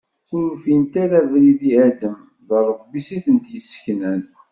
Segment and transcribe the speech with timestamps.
[0.35, 2.17] Ur ufint ara abrid i Adem
[2.47, 4.21] d Ṛebbi-s i tent-yesseknan.